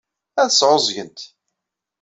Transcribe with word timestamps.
Ad 0.41 0.49
sɛuẓẓgent. 0.51 1.19